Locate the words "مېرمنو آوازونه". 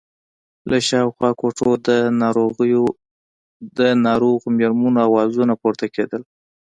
4.57-5.53